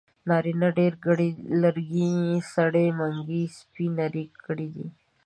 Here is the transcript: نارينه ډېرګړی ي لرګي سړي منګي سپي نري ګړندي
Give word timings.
نارينه 0.27 0.67
ډېرګړی 0.77 1.29
ي 1.37 1.45
لرګي 1.63 2.11
سړي 2.53 2.87
منګي 2.99 3.43
سپي 3.57 3.85
نري 3.97 4.25
ګړندي 4.43 4.87